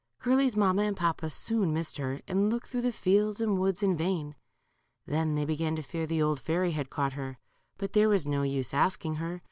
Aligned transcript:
Curly's 0.17 0.57
mamma 0.57 0.81
and 0.81 0.97
papa 0.97 1.29
soon 1.29 1.73
missed 1.75 1.97
her, 1.99 2.21
and 2.27 2.49
looked 2.49 2.69
through 2.69 2.81
the 2.81 2.91
fields 2.91 3.39
and 3.39 3.59
woods 3.59 3.83
in 3.83 3.95
vain. 3.95 4.33
Then 5.05 5.35
they 5.35 5.45
began 5.45 5.75
to 5.75 5.83
fear 5.83 6.07
the 6.07 6.23
old 6.23 6.39
fairy 6.39 6.71
had 6.71 6.89
caught 6.89 7.13
her, 7.13 7.37
but 7.77 7.93
there 7.93 8.09
was 8.09 8.25
no 8.25 8.41
use 8.41 8.73
asking 8.73 9.17
her. 9.17 9.39